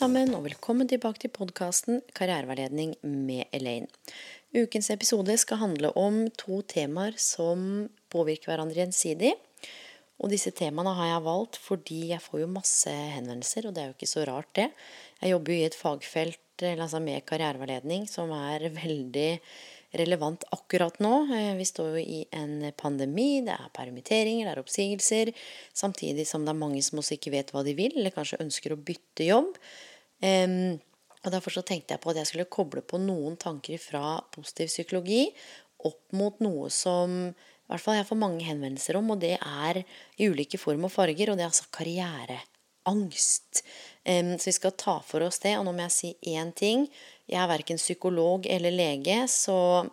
[0.00, 3.86] Sammen, og velkommen tilbake til podkasten Karriereveiledning med Elaine.
[4.56, 9.34] Ukens episode skal handle om to temaer som påvirker hverandre gjensidig.
[10.20, 13.90] Og disse temaene har jeg valgt fordi jeg får jo masse henvendelser, og det er
[13.90, 14.68] jo ikke så rart, det.
[15.22, 19.30] Jeg jobber jo i et fagfelt altså med karriereveiledning som er veldig
[19.96, 21.14] relevant akkurat nå.
[21.32, 25.32] Eh, vi står jo i en pandemi, det er permitteringer, det er oppsigelser.
[25.72, 28.76] Samtidig som det er mange som også ikke vet hva de vil, eller kanskje ønsker
[28.76, 29.56] å bytte jobb.
[31.20, 34.70] Og Derfor så tenkte jeg på at jeg skulle koble på noen tanker fra positiv
[34.70, 35.26] psykologi
[35.88, 37.32] opp mot noe som
[37.70, 41.30] hvert fall jeg får mange henvendelser om, og det er i ulike form og farger,
[41.30, 43.62] og det er altså karriereangst.
[44.08, 45.54] Um, så vi skal ta for oss det.
[45.58, 46.88] Og nå må jeg si én ting.
[47.30, 49.86] Jeg er verken psykolog eller lege, så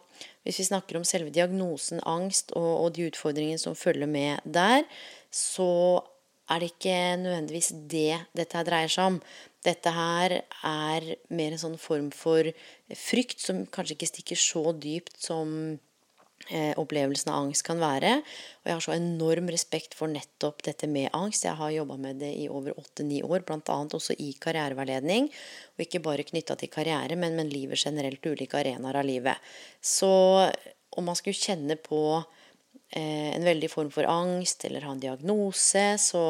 [0.48, 4.88] hvis vi snakker om selve diagnosen angst og, og de utfordringene som følger med der,
[5.30, 6.02] så
[6.48, 9.18] er det ikke nødvendigvis det dette her dreier seg om.
[9.68, 12.48] Dette her er mer en sånn form for
[12.96, 15.78] frykt som kanskje ikke stikker så dypt som
[16.80, 18.14] opplevelsen av angst kan være.
[18.62, 21.46] Og jeg har så enorm respekt for nettopp dette med angst.
[21.48, 23.78] Jeg har jobba med det i over åtte-ni år, bl.a.
[24.00, 25.30] også i karriereveiledning.
[25.76, 29.52] Og ikke bare knytta til karriere, men, men livet generelt, ulike arenaer av livet.
[29.82, 30.12] Så
[30.98, 35.86] om man skulle kjenne på eh, en veldig form for angst eller ha en diagnose,
[36.02, 36.24] så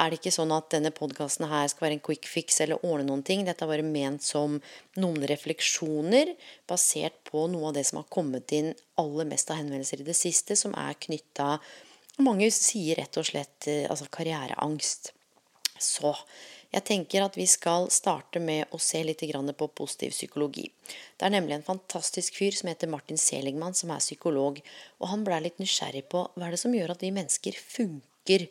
[0.00, 3.06] er det ikke sånn at denne podkasten her skal være en quick fix eller ordne
[3.10, 3.44] noen ting.
[3.44, 4.56] Dette er bare ment som
[5.00, 6.34] noen refleksjoner
[6.70, 10.16] basert på noe av det som har kommet inn aller mest av henvendelser i det
[10.18, 11.56] siste, som er knytta
[12.20, 15.12] Mange sier rett og slett eh, altså karriereangst.
[15.80, 16.10] Så
[16.70, 20.68] jeg tenker at vi skal starte med å se litt på positiv psykologi.
[21.16, 24.60] Det er nemlig en fantastisk fyr som heter Martin Seligman, som er psykolog.
[25.00, 28.46] Og han blei litt nysgjerrig på hva er det som gjør at vi mennesker funker.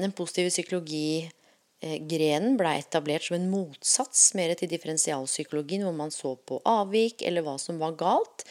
[0.00, 6.60] Den positive psykologi-grenen ble etablert som en motsats mer til differensialpsykologien, hvor man så på
[6.68, 8.46] avvik eller hva som var galt.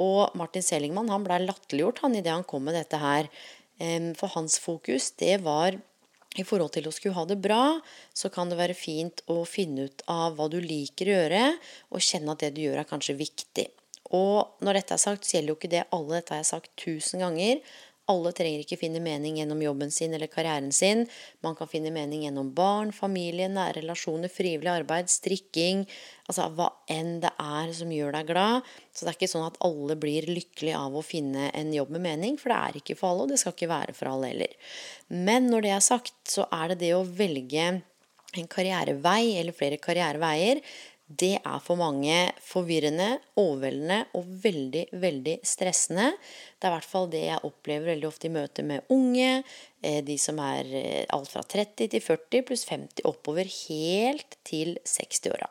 [0.00, 3.28] Og Martin Seligman han blei latterliggjort han idet han kom med dette her.
[4.16, 5.76] For hans fokus det var
[6.38, 7.80] i forhold til å skulle ha det bra,
[8.16, 11.44] så kan det være fint å finne ut av hva du liker å gjøre,
[11.92, 13.66] og kjenne at det du gjør er kanskje viktig.
[14.16, 16.18] Og når dette er sagt, så gjelder jo ikke det alle.
[16.18, 17.60] Dette har jeg sagt tusen ganger.
[18.10, 21.04] Alle trenger ikke finne mening gjennom jobben sin eller karrieren sin.
[21.44, 25.86] Man kan finne mening gjennom barn, familie, nære relasjoner, frivillig arbeid, strikking
[26.30, 28.68] Altså hva enn det er som gjør deg glad.
[28.94, 32.04] Så det er ikke sånn at alle blir lykkelige av å finne en jobb med
[32.06, 34.54] mening, for det er ikke for alle, og det skal ikke være for alle heller.
[35.12, 37.66] Men når det er sagt, så er det det å velge
[38.32, 40.62] en karrierevei eller flere karriereveier
[41.18, 46.12] det er for mange forvirrende, overveldende og veldig, veldig stressende.
[46.58, 49.42] Det er i hvert fall det jeg opplever veldig ofte i møte med unge,
[49.82, 54.78] eh, de som er eh, alt fra 30 til 40 pluss 50 oppover, helt til
[54.86, 55.50] 60-åra.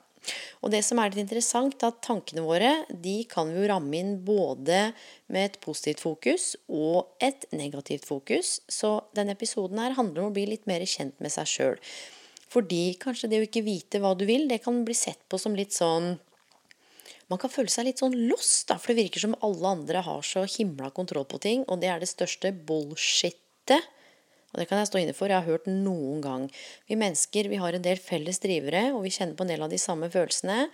[0.62, 3.98] Og det som er litt interessant, er at tankene våre de kan vi jo ramme
[3.98, 4.92] inn både
[5.34, 8.60] med et positivt fokus og et negativt fokus.
[8.70, 11.80] Så denne episoden her handler om å bli litt mer kjent med seg sjøl.
[12.52, 15.56] Fordi kanskje det å ikke vite hva du vil, det kan bli sett på som
[15.58, 16.18] litt sånn
[17.32, 20.26] man kan føle seg litt sånn lost, da, for det virker som alle andre har
[20.28, 23.88] så himla kontroll på ting, og det er det største bullshittet.
[24.52, 26.50] Og det kan jeg stå inne for, jeg har hørt noen gang.
[26.92, 29.72] Vi mennesker vi har en del felles drivere, og vi kjenner på en del av
[29.72, 30.66] de samme følelsene.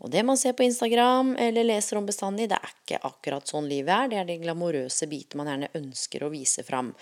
[0.00, 3.68] Og det man ser på Instagram eller leser om bestandig, det er ikke akkurat sånn
[3.68, 4.08] livet er.
[4.08, 6.94] Det er de glamorøse bitene man gjerne ønsker å vise fram.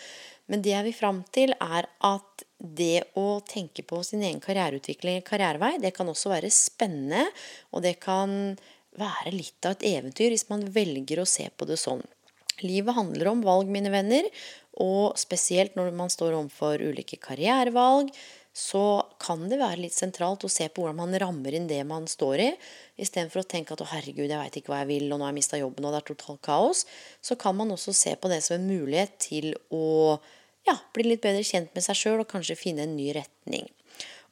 [0.50, 5.22] Men det jeg vil fram til, er at det å tenke på sin egen karriereutvikling,
[5.26, 7.26] karrierevei, det kan også være spennende,
[7.72, 8.54] og det kan
[9.00, 12.04] være litt av et eventyr hvis man velger å se på det sånn.
[12.62, 14.28] Livet handler om valg, mine venner,
[14.80, 18.12] og spesielt når man står overfor ulike karrierevalg,
[18.54, 22.06] så kan det være litt sentralt å se på hvordan man rammer inn det man
[22.06, 22.48] står i.
[23.02, 25.32] Istedenfor å tenke at 'å, herregud, jeg veit ikke hva jeg vil, og nå har
[25.34, 26.84] jeg mista jobben, og det er totalt kaos',
[27.20, 30.20] så kan man også se på det som en mulighet til å
[30.68, 33.66] ja, bli litt bedre kjent med seg sjøl og kanskje finne en ny retning.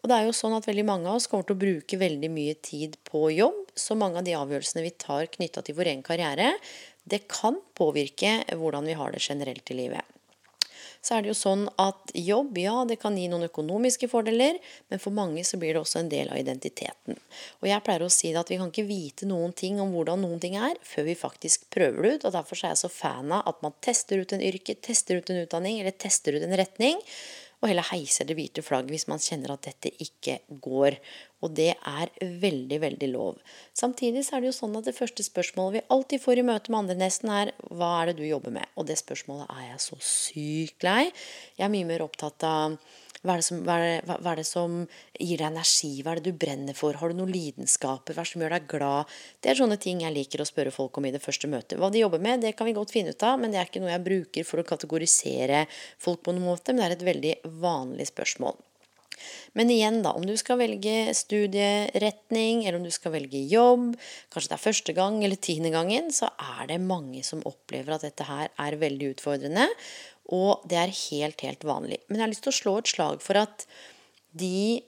[0.03, 2.31] Og det er jo sånn at veldig mange av oss kommer til å bruke veldig
[2.31, 3.71] mye tid på jobb.
[3.75, 6.55] Så mange av de avgjørelsene vi tar knytta til vår egen karriere,
[7.05, 10.22] det kan påvirke hvordan vi har det generelt i livet
[11.03, 14.59] så er det jo sånn at jobb, ja, det kan gi noen økonomiske fordeler,
[14.93, 17.19] men for mange så blir det også en del av identiteten.
[17.61, 20.23] Og jeg pleier å si det at vi kan ikke vite noen ting om hvordan
[20.23, 22.27] noen ting er, før vi faktisk prøver det ut.
[22.31, 25.33] Og derfor er jeg så fan av at man tester ut en yrke, tester ut
[25.35, 27.03] en utdanning eller tester ut en retning
[27.62, 30.97] og heller heiser det hvite flagget hvis man kjenner at dette ikke går.
[31.47, 33.38] Og det er veldig, veldig lov.
[33.79, 36.75] Samtidig så er det jo sånn at det første spørsmålet vi alltid får i møte
[36.75, 38.67] med andre nesten, er hva er det du jobber med?
[38.75, 41.05] Og det spørsmålet er jeg så sykt lei.
[41.55, 42.76] Jeg er mye mer opptatt av
[43.23, 44.81] hva er, som, hva, er det, hva er, det som,
[45.15, 45.93] gir deg energi?
[46.03, 46.97] Hva er det du brenner for?
[46.99, 48.17] Har du noen lidenskaper?
[48.17, 49.15] Hva er det som gjør deg glad?
[49.39, 51.79] Det er sånne ting jeg liker å spørre folk om i det første møtet.
[51.79, 53.85] Hva de jobber med, det kan vi godt finne ut av, men det er ikke
[53.85, 55.65] noe jeg bruker for å kategorisere
[56.03, 56.75] folk på noen måte.
[56.75, 58.59] Men det er et veldig vanlig spørsmål.
[59.59, 63.93] Men igjen, da, om du skal velge studieretning, eller om du skal velge jobb,
[64.33, 68.07] kanskje det er første gang eller tiende gangen, så er det mange som opplever at
[68.07, 69.69] dette her er veldig utfordrende.
[70.32, 72.00] Og det er helt, helt vanlig.
[72.08, 73.67] Men jeg har lyst til å slå et slag for at
[74.32, 74.81] de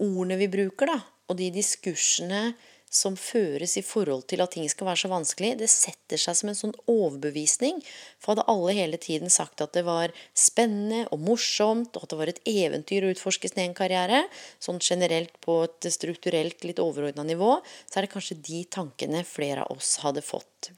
[0.00, 2.50] ordene vi bruker, da, og de diskursene
[2.90, 6.50] som føres i forhold til at ting skal være så vanskelig, det setter seg som
[6.50, 7.78] en sånn overbevisning.
[8.18, 12.18] For hadde alle hele tiden sagt at det var spennende og morsomt, og at det
[12.18, 14.24] var et eventyr å utforske sin egen karriere,
[14.58, 19.68] sånn generelt på et strukturelt, litt overordna nivå, så er det kanskje de tankene flere
[19.68, 20.72] av oss hadde fått.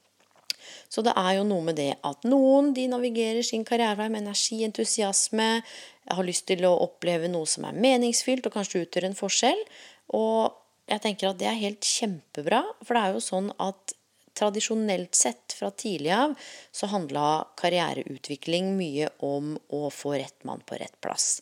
[0.93, 4.61] Så det er jo noe med det at noen de navigerer sin karrierevei med energi,
[4.67, 5.49] entusiasme,
[6.13, 9.63] har lyst til å oppleve noe som er meningsfylt og kanskje utgjør en forskjell.
[10.19, 10.53] Og
[10.91, 13.97] jeg tenker at det er helt kjempebra, for det er jo sånn at
[14.37, 16.35] tradisjonelt sett fra tidlig av
[16.73, 21.41] så handla karriereutvikling mye om å få rett mann på rett plass.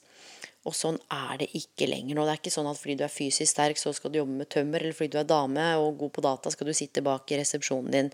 [0.68, 2.24] Og sånn er det ikke lenger nå.
[2.26, 4.50] Det er ikke sånn at fordi du er fysisk sterk, så skal du jobbe med
[4.52, 7.38] tømmer, eller fordi du er dame og god på data, skal du sitte bak i
[7.40, 8.10] resepsjonen din.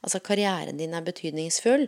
[0.00, 1.84] Altså, karrieren din er betydningsfull.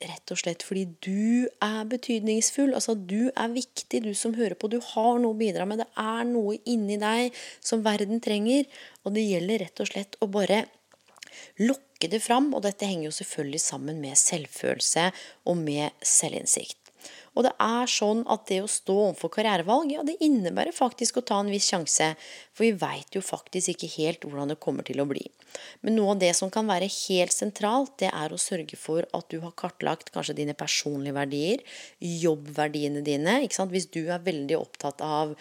[0.00, 2.72] Rett og slett fordi du er betydningsfull.
[2.74, 4.72] Altså, du er viktig, du som hører på.
[4.72, 5.84] Du har noe å bidra med.
[5.84, 8.66] Det er noe inni deg som verden trenger.
[9.04, 10.64] Og det gjelder rett og slett å bare
[11.62, 12.50] lukke det fram.
[12.56, 15.10] Og dette henger jo selvfølgelig sammen med selvfølelse
[15.52, 16.79] og med selvinnsikt.
[17.38, 21.24] Og det er sånn at det å stå overfor karrierevalg, ja, det innebærer faktisk å
[21.26, 22.12] ta en viss sjanse.
[22.56, 25.22] For vi veit jo faktisk ikke helt hvordan det kommer til å bli.
[25.86, 29.30] Men noe av det som kan være helt sentralt, det er å sørge for at
[29.30, 31.64] du har kartlagt kanskje dine personlige verdier,
[32.02, 33.40] jobbverdiene dine.
[33.44, 33.74] ikke sant?
[33.74, 35.36] Hvis du er veldig opptatt av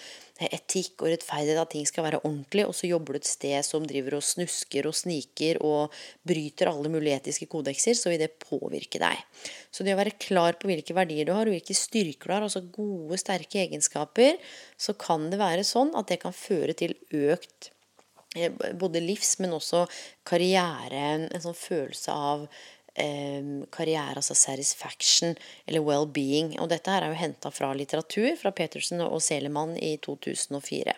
[0.47, 3.85] etikk og rettferdighet, at ting skal være ordentlig, og så jobber du et sted som
[3.87, 5.95] driver og snusker og sniker og
[6.27, 9.25] bryter alle mulige etiske kodekser, så vil det påvirke deg.
[9.71, 12.47] Så det å være klar på hvilke verdier du har, og hvilke styrker du har,
[12.47, 14.39] altså gode, sterke egenskaper,
[14.79, 17.71] så kan det være sånn at det kan føre til økt
[18.39, 19.85] eh, både livs, men også
[20.29, 22.47] karriere, en sånn følelse av
[23.73, 25.35] karriere, altså satisfaction
[25.65, 26.55] eller well-being.
[26.59, 30.97] Og dette her er jo henta fra litteratur, fra Petersen og Selemann i 2004.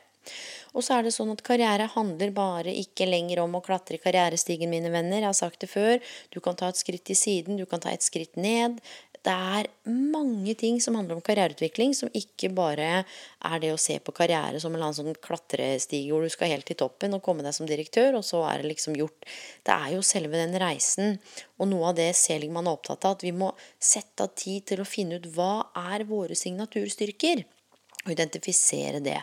[0.72, 4.02] Og så er det sånn at karriere handler bare ikke lenger om å klatre i
[4.02, 5.20] karrierestigen, mine venner.
[5.20, 5.98] Jeg har sagt det før.
[6.32, 8.80] Du kan ta et skritt til siden, du kan ta et skritt ned.
[9.22, 14.00] Det er mange ting som handler om karriereutvikling, som ikke bare er det å se
[14.02, 17.54] på karriere som en sånn klatrestige hvor du skal helt til toppen og komme deg
[17.54, 19.30] som direktør, og så er det liksom gjort.
[19.68, 21.20] Det er jo selve den reisen.
[21.62, 24.82] Og noe av det Seligman er opptatt av, at vi må sette av tid til
[24.82, 25.54] å finne ut hva
[25.94, 27.44] er våre signaturstyrker,
[28.02, 29.20] og identifisere det.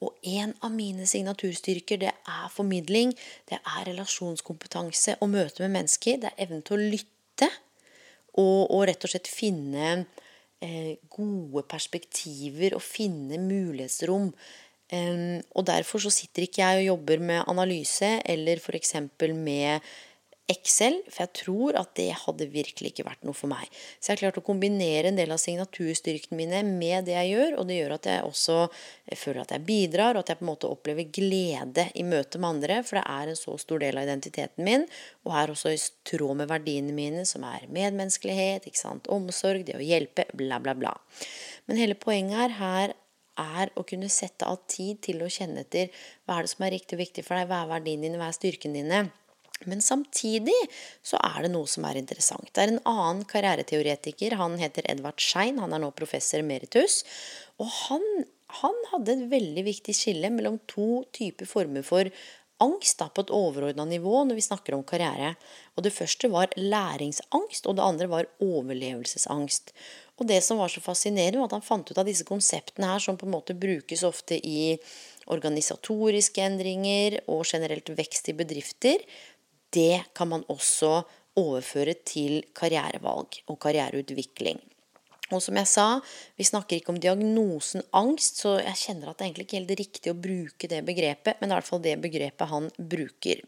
[0.00, 3.10] Og en av mine signaturstyrker, det er formidling,
[3.50, 6.22] det er relasjonskompetanse og møte med mennesker.
[6.22, 7.50] Det er evnen til å lytte
[8.38, 9.92] og, og rett og slett finne
[10.62, 14.30] eh, gode perspektiver og finne mulighetsrom.
[14.90, 18.96] Um, og derfor så sitter ikke jeg og jobber med analyse eller f.eks.
[19.38, 19.86] med
[20.50, 23.68] Excel, for jeg tror at det hadde virkelig ikke vært noe for meg.
[23.98, 27.58] Så jeg har klart å kombinere en del av signaturstyrkene mine med det jeg gjør,
[27.60, 28.56] og det gjør at jeg også
[29.20, 32.50] føler at jeg bidrar, og at jeg på en måte opplever glede i møte med
[32.56, 34.88] andre, for det er en så stor del av identiteten min,
[35.28, 38.66] og er også i tråd med verdiene mine, som er medmenneskelighet,
[39.10, 40.96] omsorg, det å hjelpe, bla, bla, bla.
[41.68, 42.96] Men hele poenget her
[43.40, 45.88] er å kunne sette av tid til å kjenne etter
[46.26, 48.28] hva er det som er riktig og viktig for deg, hva er verdiene dine, hva
[48.30, 49.00] er styrkene dine.
[49.68, 50.56] Men samtidig
[51.04, 52.48] så er det noe som er interessant.
[52.54, 54.38] Det er en annen karriereteoretiker.
[54.40, 55.60] Han heter Edvard Schein.
[55.60, 57.02] Han er nå professor emeritus.
[57.60, 58.06] Og han,
[58.62, 62.08] han hadde et veldig viktig skille mellom to typer former for
[62.60, 65.34] angst da, på et overordna nivå når vi snakker om karriere.
[65.76, 69.72] Og Det første var læringsangst, og det andre var overlevelsesangst.
[70.20, 73.00] Og Det som var så fascinerende, var at han fant ut av disse konseptene her,
[73.00, 74.76] som på en måte brukes ofte i
[75.30, 79.00] organisatoriske endringer og generelt vekst i bedrifter,
[79.74, 81.00] det kan man også
[81.38, 84.60] overføre til karrierevalg og karriereutvikling.
[85.30, 85.86] Og som jeg sa,
[86.38, 89.82] vi snakker ikke om diagnosen angst, så jeg kjenner at det egentlig ikke er helt
[89.82, 93.44] riktig å bruke det begrepet, men det er i hvert fall det begrepet han bruker.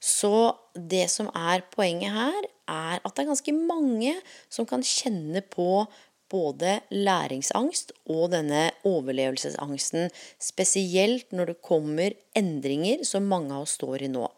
[0.00, 0.34] Så
[0.72, 4.14] det som er poenget her, er at det er ganske mange
[4.48, 5.84] som kan kjenne på
[6.30, 14.06] både læringsangst og denne overlevelsesangsten, spesielt når det kommer endringer som mange av oss står
[14.06, 14.28] i nå.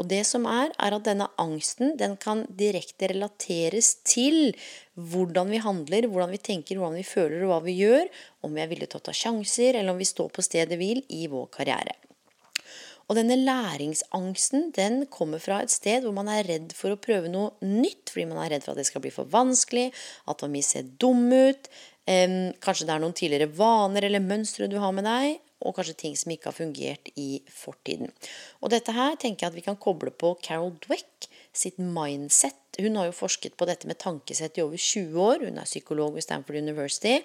[0.00, 4.54] Og det som er, er at denne angsten den kan direkte relateres til
[4.96, 8.08] hvordan vi handler, hvordan vi tenker, hvordan vi føler og hva vi gjør,
[8.46, 11.02] om vi er villige til å ta sjanser, eller om vi står på stedet hvil
[11.12, 11.98] i vår karriere.
[13.10, 17.28] Og denne læringsangsten den kommer fra et sted hvor man er redd for å prøve
[17.28, 19.88] noe nytt, fordi man er redd for at det skal bli for vanskelig,
[20.30, 21.68] at man vil se dum ut.
[22.06, 26.16] Kanskje det er noen tidligere vaner eller mønstre du har med deg og kanskje ting
[26.16, 28.12] som ikke har fungert i fortiden.
[28.60, 32.56] Og dette her tenker jeg at vi kan koble på Carol Dweck sitt mindset.
[32.78, 35.44] Hun har jo forsket på dette med tankesett i over 20 år.
[35.44, 37.18] Hun er psykolog ved Stanford University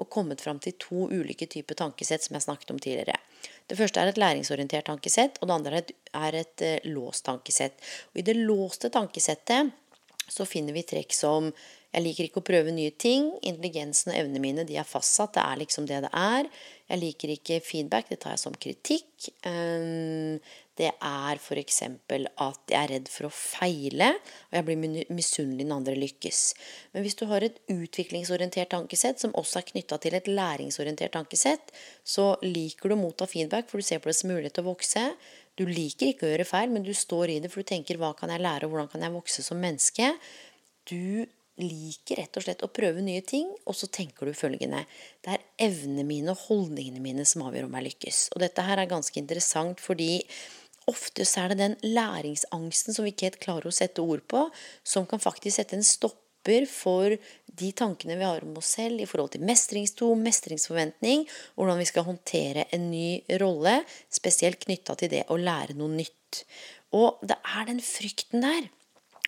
[0.00, 3.18] og kommet fram til to ulike typer tankesett som jeg snakket om tidligere.
[3.66, 7.26] Det første er et læringsorientert tankesett, og det andre er et, er et uh, låst
[7.26, 7.78] tankesett.
[8.12, 9.72] Og I det låste tankesettet
[10.30, 11.50] så finner vi trekk som
[11.92, 13.26] jeg liker ikke å prøve nye ting.
[13.44, 15.34] Intelligensen og evnene mine de er fastsatt.
[15.36, 16.48] Det er liksom det det er.
[16.92, 19.30] Jeg liker ikke feedback, det tar jeg som kritikk.
[19.48, 20.36] Ehm,
[20.76, 21.78] det er f.eks.
[21.88, 24.10] at jeg er redd for å feile,
[24.50, 26.42] og jeg blir misunnelig når andre lykkes.
[26.92, 31.72] Men hvis du har et utviklingsorientert tankesett som også er knytta til et læringsorientert tankesett,
[32.04, 34.72] så liker du å motta feedback, for du ser på det som mulighet til å
[34.74, 35.08] vokse.
[35.56, 38.12] Du liker ikke å gjøre feil, men du står i det, for du tenker 'hva
[38.16, 40.12] kan jeg lære', og 'hvordan kan jeg vokse som menneske'?
[40.84, 41.24] Du
[41.60, 44.84] liker rett og slett å prøve nye ting, og så tenker du følgende
[45.24, 48.24] Det er evnene mine og holdningene mine som avgjør om jeg lykkes.
[48.32, 50.22] Og dette her er ganske interessant fordi
[50.90, 54.46] ofte så er det den læringsangsten som vi ikke helt klarer å sette ord på,
[54.82, 57.14] som kan faktisk sette en stopper for
[57.52, 62.08] de tankene vi har om oss selv i forhold til mestringstro, mestringsforventning, hvordan vi skal
[62.08, 66.42] håndtere en ny rolle, spesielt knytta til det å lære noe nytt.
[66.96, 68.72] Og det er den frykten der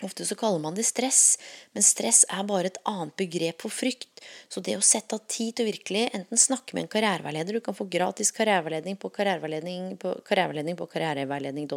[0.02, 1.38] Ofte så kaller man det stress,
[1.72, 4.24] men stress er bare et annet begrep for frykt.
[4.50, 7.60] Så det å sette av tid til å virkelig enten snakke med en karriereveileder Du
[7.62, 11.70] kan få gratis karriereveiledning på karriereveiledning på, karriereveiledning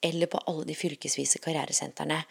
[0.00, 2.24] eller på alle de fylkesvise karrieresentrene.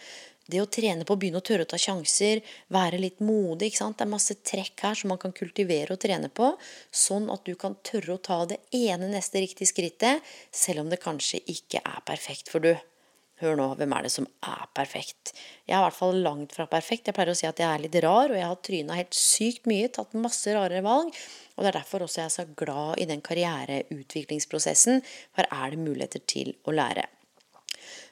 [0.50, 2.42] Det å trene på å begynne å tørre å ta sjanser,
[2.74, 3.70] være litt modig.
[3.70, 4.00] ikke sant?
[4.00, 6.56] Det er masse trekk her som man kan kultivere og trene på,
[6.90, 11.04] sånn at du kan tørre å ta det ene neste riktige skrittet, selv om det
[11.04, 12.74] kanskje ikke er perfekt for du.
[13.40, 15.32] Hør nå, hvem er det som er perfekt?
[15.64, 17.08] Jeg er i hvert fall langt fra perfekt.
[17.08, 19.70] Jeg pleier å si at jeg er litt rar, og jeg har tryna helt sykt
[19.70, 21.16] mye, tatt masse rare valg.
[21.56, 25.00] Og det er derfor også jeg er så glad i den karriereutviklingsprosessen.
[25.40, 27.08] Her er det muligheter til å lære.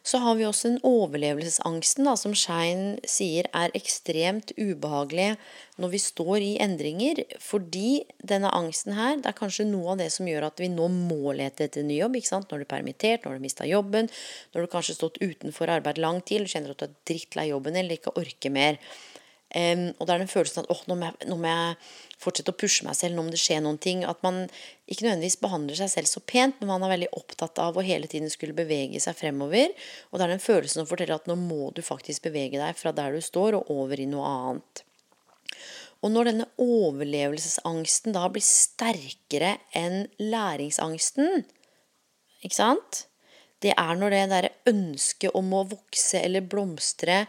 [0.07, 5.33] Så har vi også den overlevelsesangsten, da, som Schein sier er ekstremt ubehagelig
[5.81, 7.19] når vi står i endringer.
[7.43, 10.87] Fordi denne angsten her, det er kanskje noe av det som gjør at vi nå
[10.93, 12.15] må lete etter ny jobb.
[12.15, 12.47] ikke sant?
[12.47, 14.07] Når du er permittert, når du har mista jobben,
[14.55, 17.49] når du kanskje har stått utenfor arbeid lang tid, du kjenner at du er drittlei
[17.51, 18.79] jobben eller ikke orker mer.
[19.55, 21.75] Um, og det er den følelsen at åh, nå, må jeg, nå må jeg
[22.27, 24.03] fortsette å pushe meg selv nå om det skjer noen ting.
[24.05, 24.43] At man
[24.85, 28.09] ikke nødvendigvis behandler seg selv så pent, men man er veldig opptatt av å hele
[28.11, 29.71] tiden skulle bevege seg fremover.
[30.11, 32.93] Og det er den følelsen som forteller at nå må du faktisk bevege deg fra
[32.95, 34.83] der du står, og over i noe annet.
[36.05, 41.47] Og når denne overlevelsesangsten da blir sterkere enn læringsangsten,
[42.45, 43.07] ikke sant?
[43.63, 47.23] Det er når det derre ønsket om å vokse eller blomstre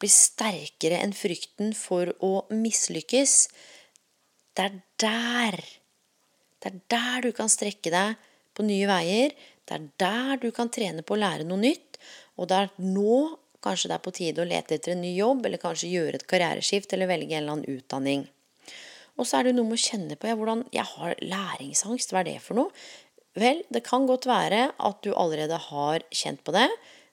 [0.00, 3.34] blir sterkere enn frykten for å mislykkes.
[4.54, 5.56] Det er der
[6.62, 8.20] Det er der du kan strekke deg
[8.54, 9.34] på nye veier.
[9.66, 11.98] Det er der du kan trene på å lære noe nytt.
[12.38, 15.44] Og det er nå kanskje det er på tide å lete etter en ny jobb,
[15.46, 18.26] eller kanskje gjøre et karriereskift, eller velge en eller annen utdanning.
[19.18, 22.12] Og så er det noe med å kjenne på ja, hvordan Jeg har læringsangst.
[22.12, 22.84] Hva er det for noe?
[23.38, 26.68] Vel, det kan godt være at du allerede har kjent på det,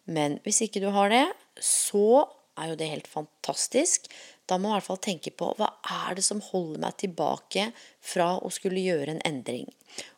[0.06, 1.26] men hvis ikke du har det,
[1.58, 2.28] så
[2.62, 4.06] er jo det helt fantastisk.
[4.52, 7.70] Da må man i hvert fall tenke på hva er det som holder meg tilbake
[8.04, 9.70] fra å skulle gjøre en endring.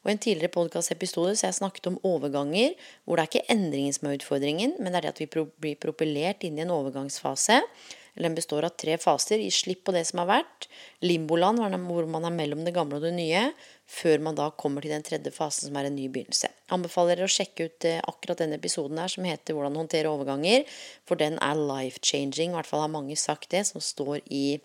[0.02, 2.74] Og I en tidligere podkastepisode har jeg snakket om overganger,
[3.06, 5.78] hvor det er ikke endringen som er utfordringen, men det er det at vi blir
[5.82, 7.62] propellert inn i en overgangsfase.
[8.14, 9.42] Den består av tre faser.
[9.42, 10.68] Gi slipp på det som har vært.
[11.06, 13.48] Limboland, hvor man er mellom det gamle og det nye.
[13.94, 16.50] Før man da kommer til den tredje fasen, som er en ny begynnelse.
[16.50, 20.10] Jeg anbefaler dere å sjekke ut eh, akkurat denne episoden her, som heter 'Hvordan håndtere
[20.10, 20.66] overganger',
[21.06, 22.52] for den er life-changing.
[22.52, 24.60] I hvert fall har mange sagt det, som står i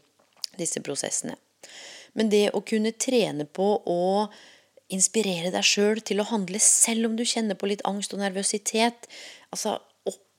[0.58, 1.36] disse prosessene.
[2.14, 4.28] Men det å kunne trene på å
[4.88, 9.08] inspirere deg sjøl til å handle selv om du kjenner på litt angst og nervøsitet,
[9.52, 9.76] altså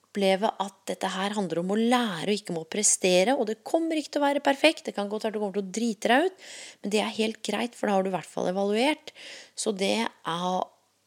[0.10, 3.36] oppleve at dette her handler om å lære og ikke om å prestere.
[3.38, 4.88] Og det kommer ikke til å være perfekt.
[4.88, 6.48] Det kan godt være du kommer til å drite deg ut,
[6.82, 9.14] men det er helt greit, for da har du i hvert fall evaluert.
[9.56, 10.60] Så det er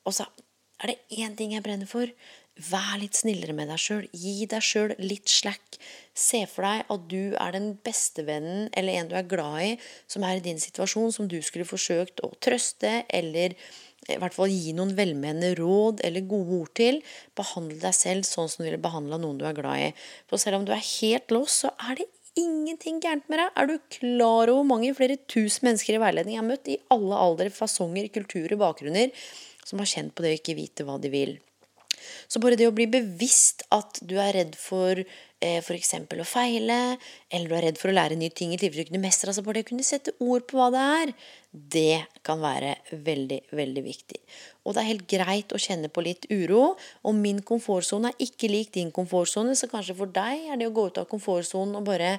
[0.02, 0.24] Og så
[0.82, 2.10] er det én ting jeg brenner for.
[2.58, 4.08] Vær litt snillere med deg sjøl.
[4.12, 5.78] Gi deg sjøl litt slack.
[6.12, 9.70] Se for deg at du er den bestevennen eller en du er glad i,
[10.10, 13.54] som er i din situasjon, som du skulle forsøkt å trøste eller
[14.10, 16.98] i hvert fall gi noen velmenende råd eller gode ord til.
[17.38, 19.92] Behandle deg selv sånn som du ville behandla noen du er glad i.
[20.30, 23.54] For selv om du er helt lost, så er det ingenting gærent med deg.
[23.54, 26.80] Er du klar over hvor mange flere tusen mennesker i veiledning jeg har møtt, i
[26.94, 29.14] alle aldre, fasonger, kulturer, bakgrunner,
[29.62, 31.36] som har kjent på det å ikke vite hva de vil?
[32.28, 35.94] Så bare det å bli bevisst at du er redd for eh, f.eks.
[35.96, 36.78] å feile,
[37.30, 39.44] eller du er redd for å lære nye ting i tilfelle du ikke mestrer, altså
[39.46, 41.14] bare det å kunne sette ord på hva det er,
[41.52, 44.22] det kan være veldig, veldig viktig.
[44.64, 46.76] Og det er helt greit å kjenne på litt uro.
[47.04, 50.74] Og min komfortsone er ikke lik din komfortsone, så kanskje for deg er det å
[50.74, 52.16] gå ut av komfortsonen og bare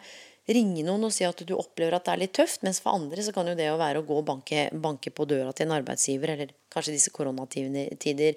[0.51, 3.23] ringe noen og si at du opplever at det er litt tøft, mens for andre
[3.23, 5.75] så kan jo det å være å gå og banke, banke på døra til en
[5.77, 8.35] arbeidsgiver, eller kanskje disse koronatider,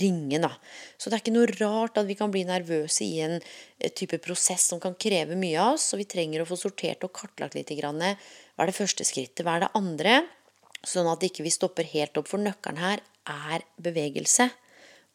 [0.00, 0.52] ringe, da.
[0.96, 4.20] Så det er ikke noe rart at vi kan bli nervøse i en eh, type
[4.24, 7.58] prosess som kan kreve mye av oss, og vi trenger å få sortert og kartlagt
[7.58, 10.22] litt grann, hva er det første skrittet, hva er det andre,
[10.86, 14.48] sånn at ikke vi ikke stopper helt opp, for nøkkelen her er bevegelse.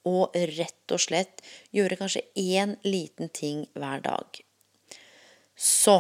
[0.10, 1.44] Og rett og slett
[1.78, 4.42] gjøre kanskje én liten ting hver dag.
[5.62, 6.00] Så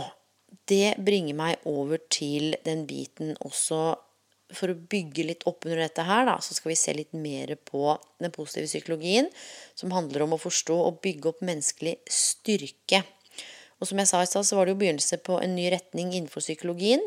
[0.70, 3.82] det bringer meg over til den biten også
[4.52, 7.54] for å bygge litt opp under dette her, da, så skal vi se litt mer
[7.70, 9.30] på den positive psykologien,
[9.80, 13.04] som handler om å forstå og bygge opp menneskelig styrke.
[13.80, 16.12] Og som jeg sa i stad, så var det jo begynnelse på en ny retning
[16.12, 17.02] innenfor psykologien.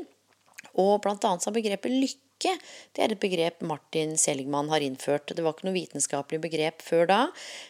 [0.80, 2.58] Og blant annet så har begrepet lykke lykke.
[2.92, 5.34] Det er et begrep Martin Seligman har innført.
[5.34, 7.20] Det var ikke noe vitenskapelig begrep før da.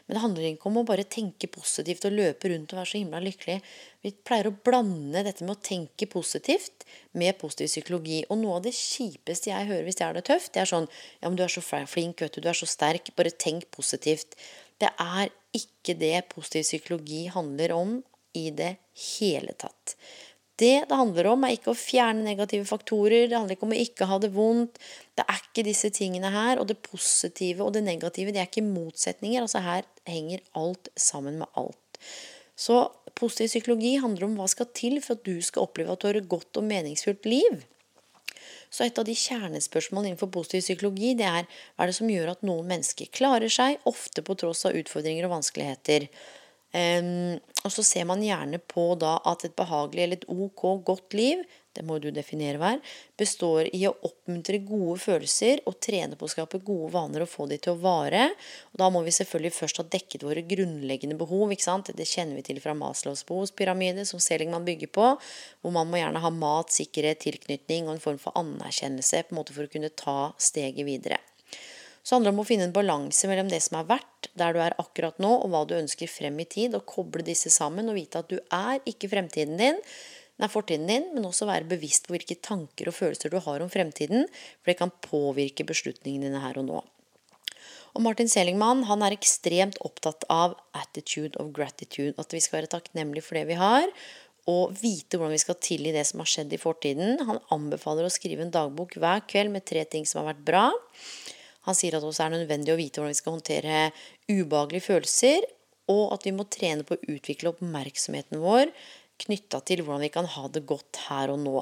[0.06, 2.99] Men det handler ikke om å bare tenke positivt og løpe rundt og være så
[2.99, 3.60] himla lykkelig.
[4.02, 8.25] Vi pleier å blande dette med å tenke positivt med positiv psykologi.
[8.28, 10.88] Og noe av det kjipeste jeg hører hvis jeg har det tøft, det er sånn
[11.21, 12.43] Ja, men du er så flink, vet du.
[12.43, 13.15] Du er så sterk.
[13.17, 14.36] Bare tenk positivt.
[14.80, 18.00] Det er ikke det positiv psykologi handler om
[18.34, 18.75] i det
[19.15, 19.95] hele tatt.
[20.60, 23.26] Det det handler om, er ikke å fjerne negative faktorer.
[23.26, 24.78] Det handler ikke om å ikke ha det vondt.
[25.19, 26.60] Det er ikke disse tingene her.
[26.62, 29.43] Og det positive og det negative, det er ikke motsetninger.
[29.43, 32.00] Altså her henger alt sammen med alt.
[32.54, 32.84] Så
[33.19, 36.19] positiv psykologi handler om hva skal til for at du skal oppleve at du har
[36.19, 37.64] et godt og meningsfullt liv.
[38.75, 42.32] Så et av de kjernespørsmålene innenfor positiv psykologi, det er hva er det som gjør
[42.32, 46.08] at noen mennesker klarer seg, ofte på tross av utfordringer og vanskeligheter.
[46.75, 51.15] Um, og så ser man gjerne på da at et behagelig eller et ok godt
[51.17, 52.78] liv, det må du definere hver,
[53.19, 57.49] består i å oppmuntre gode følelser og trene på å skape gode vaner og få
[57.50, 58.28] de til å vare.
[58.71, 61.50] Og da må vi selvfølgelig først ha dekket våre grunnleggende behov.
[61.50, 61.91] ikke sant?
[61.91, 65.10] Det kjenner vi til fra Maslows behovspyramide, som Seligman bygger på.
[65.63, 69.43] Hvor man må gjerne ha mat, sikkerhet, tilknytning og en form for anerkjennelse på en
[69.43, 71.19] måte for å kunne ta steget videre.
[72.04, 74.60] Så handler det om å finne en balanse mellom det som er verdt, der du
[74.60, 77.97] er akkurat nå, og hva du ønsker frem i tid, og koble disse sammen og
[77.97, 79.80] vite at du er ikke fremtiden din,
[80.40, 83.71] den fortiden din, men også være bevisst på hvilke tanker og følelser du har om
[83.73, 84.26] fremtiden,
[84.60, 86.82] for det kan påvirke beslutningene dine her og nå.
[87.95, 92.73] Og Martin Seligman han er ekstremt opptatt av attitude of gratitude, at vi skal være
[92.75, 93.86] takknemlige for det vi har,
[94.50, 97.23] og vite hvordan vi skal tilgi det som har skjedd i fortiden.
[97.25, 100.67] Han anbefaler å skrive en dagbok hver kveld med tre ting som har vært bra.
[101.64, 103.78] Han sier at det også er nødvendig å vite hvordan vi skal håndtere
[104.28, 105.46] ubehagelige følelser,
[105.92, 108.70] og at vi må trene på å utvikle oppmerksomheten vår
[109.24, 111.58] knytta til hvordan vi kan ha det godt her og nå.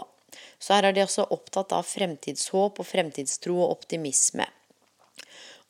[0.63, 4.47] Så her er de også opptatt av fremtidshåp og fremtidstro og optimisme.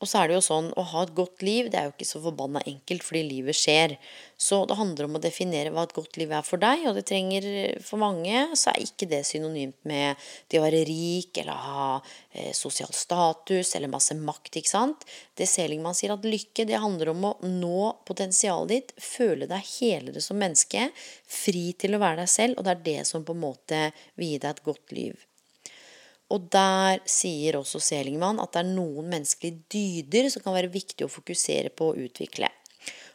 [0.03, 2.09] Og så er det jo sånn å ha et godt liv, det er jo ikke
[2.09, 3.95] så forbanna enkelt fordi livet skjer.
[4.35, 7.05] Så det handler om å definere hva et godt liv er for deg, og det
[7.07, 7.47] trenger
[7.87, 10.19] for mange så er ikke det synonymt med
[10.51, 15.07] det å være rik eller ha eh, sosial status eller masse makt, ikke sant.
[15.39, 20.25] Det Selingman sier at lykke, det handler om å nå potensialet ditt, føle deg helere
[20.25, 20.89] som menneske,
[21.31, 23.85] fri til å være deg selv, og det er det som på en måte
[24.19, 25.29] vil gi deg et godt liv.
[26.33, 31.05] Og der sier også Selingmann at det er noen menneskelige dyder som kan være viktig
[31.05, 32.49] å fokusere på å utvikle.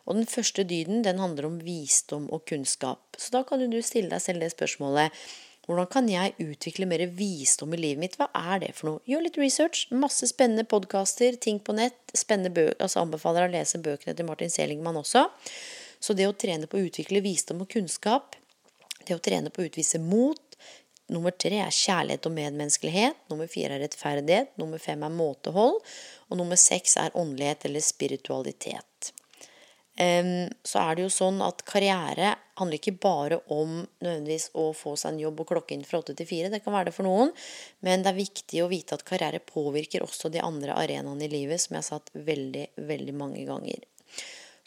[0.08, 3.17] Og den første dyden den handler om visdom og kunnskap.
[3.19, 5.27] Så da kan du stille deg selv det spørsmålet
[5.67, 8.13] Hvordan kan jeg utvikle mer visdom i livet mitt?
[8.15, 9.01] Hva er det for noe?
[9.03, 9.82] Gjør litt research.
[9.91, 11.97] Masse spennende podkaster, ting på nett.
[12.15, 12.77] Spennende bøker.
[12.86, 15.25] Altså anbefaler å lese bøkene til Martin Selingman også.
[15.99, 18.38] Så det å trene på å utvikle visdom og kunnskap,
[19.03, 20.47] det å trene på å utvise mot
[21.13, 23.22] Nummer tre er kjærlighet og medmenneskelighet.
[23.32, 24.56] Nummer fire er rettferdighet.
[24.60, 25.80] Nummer fem er måtehold.
[26.28, 29.13] Og nummer seks er åndelighet eller spiritualitet
[29.98, 35.15] så er det jo sånn at karriere handler ikke bare om nødvendigvis å få seg
[35.15, 36.52] en jobb og klokke inn fra åtte til fire.
[36.54, 37.32] Det kan være det for noen,
[37.86, 41.62] men det er viktig å vite at karriere påvirker også de andre arenaene i livet,
[41.63, 43.88] som jeg har satt veldig, veldig mange ganger.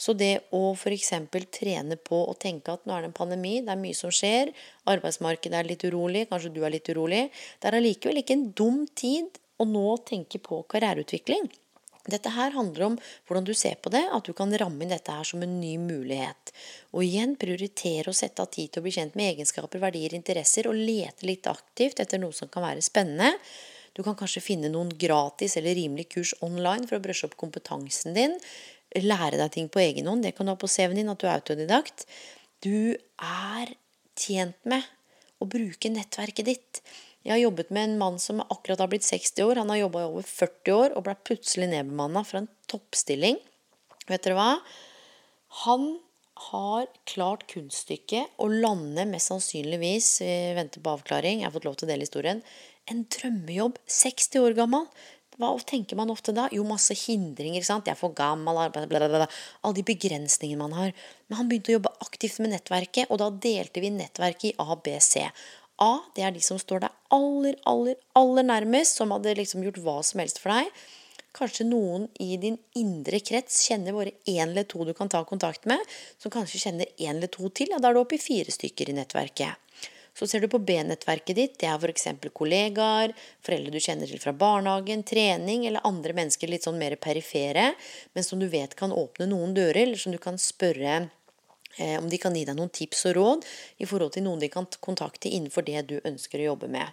[0.00, 1.12] Så det å f.eks.
[1.52, 4.52] trene på å tenke at nå er det en pandemi, det er mye som skjer,
[4.88, 7.26] arbeidsmarkedet er litt urolig, kanskje du er litt urolig
[7.60, 11.50] Det er allikevel ikke en dum tid å nå tenke på karriereutvikling.
[12.08, 12.94] Dette her handler om
[13.28, 15.74] hvordan du ser på det, at du kan ramme inn dette her som en ny
[15.82, 16.52] mulighet.
[16.96, 20.70] Og igjen prioritere å sette av tid til å bli kjent med egenskaper, verdier, interesser,
[20.70, 23.34] og lete litt aktivt etter noe som kan være spennende.
[23.92, 28.16] Du kan kanskje finne noen gratis eller rimelig kurs online for å brøsje opp kompetansen
[28.16, 28.38] din.
[28.98, 30.24] Lære deg ting på egen hånd.
[30.26, 32.06] Det kan du ha på CV-en din, at du er autodidakt.
[32.64, 33.74] Du er
[34.18, 34.84] tjent med
[35.40, 36.82] å bruke nettverket ditt.
[37.24, 39.60] Jeg har jobbet med en mann som akkurat har blitt 60 år.
[39.60, 43.36] Han har jobba i over 40 år og ble plutselig nedbemanna fra en toppstilling.
[44.08, 44.52] Vet dere hva?
[45.64, 45.92] Han
[46.50, 51.76] har klart kunststykket å lande mest sannsynligvis, vi venter på avklaring, jeg har fått lov
[51.76, 52.40] til å dele historien,
[52.88, 54.86] en drømmejobb 60 år gammel.
[55.40, 56.50] Hva tenker man ofte da?
[56.52, 57.64] Jo, masse hindringer.
[57.64, 57.86] sant?
[57.88, 59.28] Jeg er for gammel, blablabla.
[59.64, 60.92] Alle de begrensningene man har.
[61.28, 65.14] Men han begynte å jobbe aktivt med nettverket, og da delte vi nettverket i ABC.
[65.80, 69.80] A, det er de som står deg aller, aller, aller nærmest, som hadde liksom gjort
[69.80, 70.68] hva som helst for deg.
[71.32, 75.64] Kanskje noen i din indre krets kjenner bare én eller to du kan ta kontakt
[75.70, 75.80] med,
[76.20, 77.72] som kanskje kjenner én eller to til.
[77.72, 79.56] Ja, da er du oppe i fire stykker i nettverket.
[80.14, 81.58] Så ser du på B-nettverket ditt.
[81.60, 82.08] Det er f.eks.
[82.36, 83.14] kollegaer,
[83.46, 87.70] foreldre du kjenner til fra barnehagen, trening eller andre mennesker litt sånn mer perifere,
[88.14, 91.06] men som du vet kan åpne noen dører, eller som du kan spørre
[91.78, 93.44] om de kan gi deg noen tips og råd
[93.80, 96.90] i forhold til noen de kan kontakte innenfor det du ønsker å jobbe med.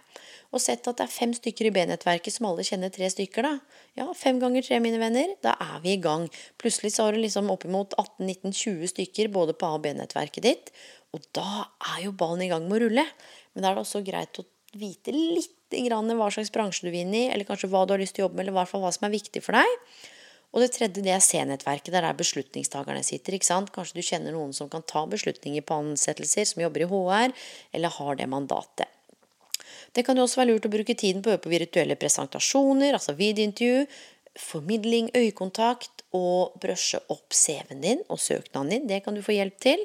[0.54, 3.82] Og sett at det er fem stykker i B-nettverket som alle kjenner tre stykker, da.
[3.98, 5.34] Ja, fem ganger tre, mine venner.
[5.44, 6.28] Da er vi i gang.
[6.62, 10.72] Plutselig så har du liksom oppimot 18-19-20 stykker både på A- og B-nettverket ditt.
[11.12, 13.04] Og da er jo ballen i gang med å rulle.
[13.52, 14.46] Men da er det også greit å
[14.78, 18.14] vite litt hva slags bransje du vil inn i, eller kanskje hva du har lyst
[18.16, 19.74] til å jobbe med, eller hva som er viktig for deg.
[20.54, 23.36] Og det tredje det er C-nettverket, der er beslutningstakerne sitter.
[23.36, 23.72] ikke sant?
[23.74, 27.34] Kanskje du kjenner noen som kan ta beslutninger på ansettelser, som jobber i HR,
[27.76, 28.88] eller har det mandatet.
[29.92, 32.96] Det kan jo også være lurt å bruke tiden på å øve på virtuelle presentasjoner,
[32.96, 33.86] altså videointervju,
[34.38, 38.86] formidling, øyekontakt, og brøsje opp CV-en din og søknaden din.
[38.88, 39.82] Det kan du få hjelp til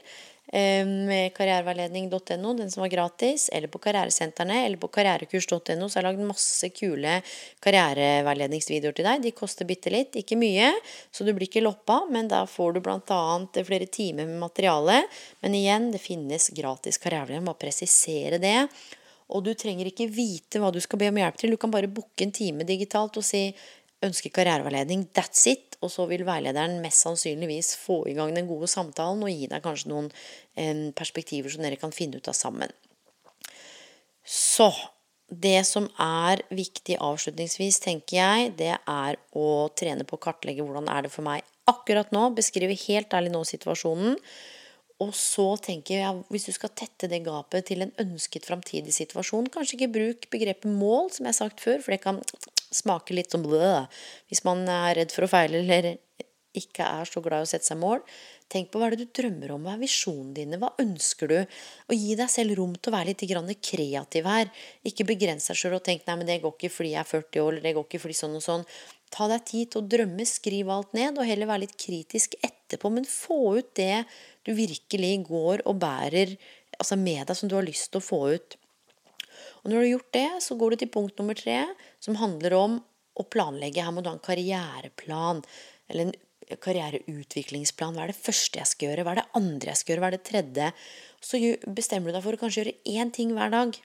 [0.52, 6.08] med karriereveiledning.no, den som var gratis, eller på karrieresentrene, eller på karrierekurs.no, så har jeg
[6.10, 7.16] lagd masse kule
[7.64, 9.24] karriereveiledningsvideoer til deg.
[9.24, 10.70] De koster bitte litt, ikke mye,
[11.12, 13.22] så du blir ikke loppa, men da får du bl.a.
[13.64, 15.00] flere timer med materiale.
[15.42, 18.60] Men igjen, det finnes gratis karriereveiledning, bare presisere det.
[19.34, 21.90] Og du trenger ikke vite hva du skal be om hjelp til, du kan bare
[21.90, 23.48] booke en time digitalt og si
[24.06, 25.78] ønsker karriereveiledning, that's it.
[25.84, 29.64] Og så vil veilederen mest sannsynligvis få i gang den gode samtalen og gi deg
[29.66, 30.10] kanskje noen
[30.96, 32.72] perspektiver som dere kan finne ut av sammen.
[34.24, 34.70] Så
[35.28, 40.88] det som er viktig avslutningsvis, tenker jeg, det er å trene på å kartlegge hvordan
[40.92, 42.30] er det for meg akkurat nå.
[42.38, 44.18] Beskrive helt ærlig nå situasjonen.
[45.04, 49.50] Og så tenker jeg, hvis du skal tette det gapet til en ønsket framtidig situasjon,
[49.52, 52.22] kanskje ikke bruk begrepet mål, som jeg har sagt før, for det kan
[52.76, 53.86] smake litt som bløh
[54.32, 55.96] hvis man er redd for å feile eller
[56.54, 58.02] ikke er så glad i å sette seg mål.
[58.52, 61.38] Tenk på hva er det du drømmer om, hva er visjonene dine, hva ønsker du?
[61.90, 64.52] Og gi deg selv rom til å være litt kreativ her.
[64.86, 67.42] Ikke begrens deg sjøl og tenk nei, men det går ikke fordi jeg er 40
[67.46, 68.66] år, eller det går ikke fordi sånn og sånn.
[69.14, 72.94] Ta deg tid til å drømme, skriv alt ned, og heller være litt kritisk etterpå.
[72.94, 74.04] Men få ut det
[74.46, 76.36] du virkelig går og bærer
[76.78, 78.58] altså med deg, som du har lyst til å få ut.
[79.62, 81.60] Og når du har gjort det, så går du til punkt nummer tre,
[82.04, 82.78] som handler om
[83.20, 83.84] å planlegge.
[83.86, 85.44] Her må du ha en karriereplan,
[85.92, 87.96] eller en karriereutviklingsplan.
[87.96, 89.06] Hva er det første jeg skal gjøre?
[89.06, 90.04] Hva er det andre jeg skal gjøre?
[90.04, 90.70] Hva er det tredje?
[91.24, 91.40] Så
[91.80, 93.78] bestemmer du deg for å kanskje gjøre én ting hver dag.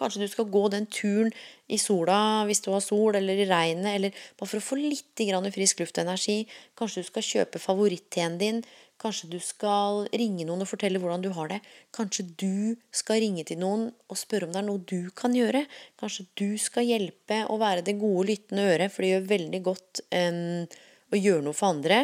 [0.00, 1.32] Kanskje du skal gå den turen
[1.68, 5.24] i sola hvis du har sol, eller i regnet, eller bare for å få litt
[5.52, 6.38] frisk luft og energi.
[6.78, 8.62] Kanskje du skal kjøpe favoritt-teen din.
[9.00, 11.60] Kanskje du skal ringe noen og fortelle hvordan du har det.
[11.96, 15.64] Kanskje du skal ringe til noen og spørre om det er noe du kan gjøre.
[16.00, 20.02] Kanskje du skal hjelpe å være det gode, lyttende øret, for det gjør veldig godt
[20.12, 20.66] um,
[21.12, 22.02] å gjøre noe for andre.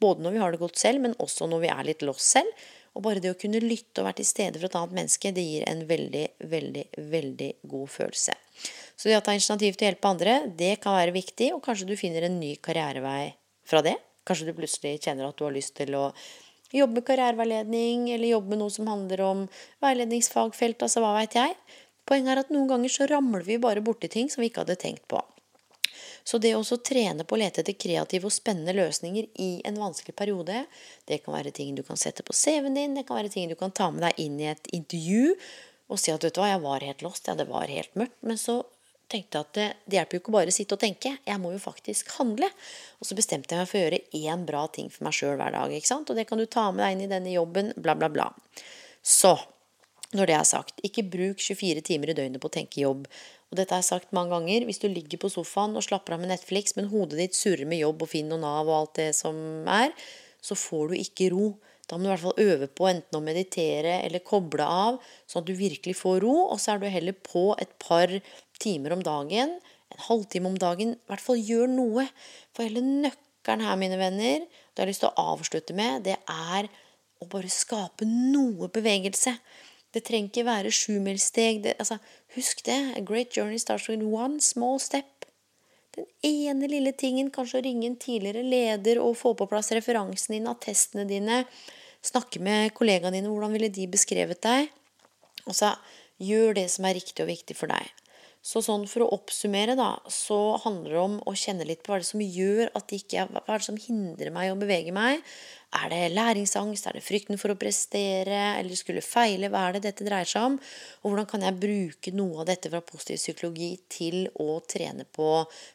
[0.00, 2.68] Både når vi har det godt selv, men også når vi er litt lost selv.
[2.96, 5.44] Og bare det å kunne lytte og være til stede for et annet menneske, det
[5.44, 8.36] gir en veldig, veldig, veldig god følelse.
[8.98, 11.86] Så det å ta initiativ til å hjelpe andre, det kan være viktig, og kanskje
[11.90, 13.32] du finner en ny karrierevei
[13.68, 13.94] fra det.
[14.26, 16.08] Kanskje du plutselig kjenner at du har lyst til å
[16.74, 19.44] jobbe med karriereveiledning, eller jobbe med noe som handler om
[19.84, 21.54] veiledningsfagfelt, altså hva veit jeg.
[22.08, 24.80] Poenget er at noen ganger så ramler vi bare borti ting som vi ikke hadde
[24.80, 25.20] tenkt på.
[26.28, 30.12] Så det å trene på å lete etter kreative og spennende løsninger i en vanskelig
[30.18, 30.66] periode,
[31.08, 33.56] det kan være ting du kan sette på CV-en din, det kan være ting du
[33.56, 35.38] kan ta med deg inn i et intervju
[35.88, 38.18] og si at vet du hva, jeg var helt lost, ja, det var helt mørkt.
[38.28, 38.60] Men så
[39.08, 41.54] tenkte jeg at det, det hjelper jo ikke bare å sitte og tenke, jeg må
[41.54, 42.50] jo faktisk handle.
[43.00, 45.54] Og så bestemte jeg meg for å gjøre én bra ting for meg sjøl hver
[45.56, 45.72] dag.
[45.72, 46.12] ikke sant?
[46.12, 48.28] Og det kan du ta med deg inn i denne jobben, bla, bla, bla.
[49.00, 49.32] Så
[50.16, 53.04] når det er sagt, ikke bruk 24 timer i døgnet på å tenke jobb.
[53.50, 54.64] Og dette er sagt mange ganger.
[54.68, 57.82] Hvis du ligger på sofaen og slapper av med Netflix, men hodet ditt surrer med
[57.82, 59.36] jobb og Finn og Nav og alt det som
[59.68, 59.92] er,
[60.44, 61.50] så får du ikke ro.
[61.88, 65.44] Da må du i hvert fall øve på enten å meditere eller koble av, sånn
[65.44, 66.34] at du virkelig får ro.
[66.52, 68.12] Og så er du heller på et par
[68.60, 69.56] timer om dagen,
[69.92, 70.96] en halvtime om dagen.
[70.96, 72.08] I hvert fall gjør noe.
[72.56, 76.16] For hele nøkkelen her, mine venner, det jeg har lyst til å avslutte med, det
[76.28, 76.68] er
[77.18, 79.32] å bare skape noe bevegelse.
[79.94, 81.64] Det trenger ikke være sjumilssteg.
[81.78, 81.98] Altså,
[82.36, 82.78] husk det.
[82.98, 85.26] A great journey starts with one small step.
[85.96, 90.36] Den ene lille tingen, kanskje å ringe en tidligere leder og få på plass referansen
[90.36, 91.44] din, attestene dine.
[92.04, 93.32] Snakke med kollegaene dine.
[93.32, 94.68] Hvordan ville de beskrevet deg?
[95.48, 95.72] Og så
[96.22, 97.88] gjør det som er riktig og viktig for deg.
[98.44, 101.98] Så sånn for å oppsummere, da, så handler det om å kjenne litt på hva
[101.98, 104.94] det er som gjør at det ikke Hva er det som hindrer meg å bevege
[104.94, 105.24] meg?
[105.76, 106.86] Er det læringsangst?
[106.88, 108.38] Er det frykten for å prestere?
[108.56, 109.50] Eller skulle feile?
[109.52, 110.56] Hva er det dette dreier seg om?
[111.02, 115.28] Og hvordan kan jeg bruke noe av dette fra positiv psykologi til å trene på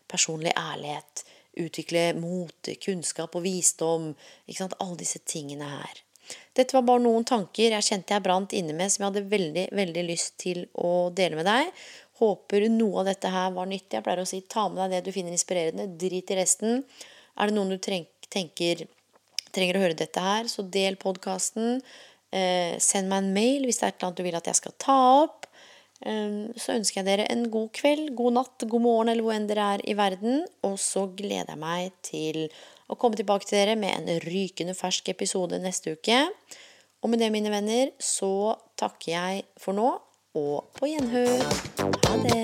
[0.10, 1.26] personlig ærlighet?
[1.62, 4.10] Utvikle mot, kunnskap og visdom.
[4.48, 4.80] Ikke sant?
[4.82, 6.02] Alle disse tingene her.
[6.58, 9.68] Dette var bare noen tanker jeg kjente jeg brant inne med, som jeg hadde veldig,
[9.78, 11.70] veldig lyst til å dele med deg.
[12.18, 14.00] Håper noe av dette her var nyttig.
[14.00, 15.92] Jeg pleier å si ta med deg det du finner inspirerende.
[16.02, 16.82] Drit i resten.
[17.38, 17.78] Er det noen du
[18.34, 18.88] tenker
[19.54, 21.80] trenger å høre dette her, så del podkasten.
[22.34, 25.00] Eh, send meg en mail hvis det er noe du vil at jeg skal ta
[25.24, 25.40] opp.
[26.04, 29.50] Eh, så ønsker jeg dere en god kveld, god natt, god morgen eller hvor enn
[29.50, 30.36] dere er i verden.
[30.66, 32.38] Og så gleder jeg meg til
[32.92, 36.20] å komme tilbake til dere med en rykende fersk episode neste uke.
[37.04, 39.90] Og med det, mine venner, så takker jeg for nå
[40.40, 41.44] og på gjenhør.
[42.08, 42.44] Ha det.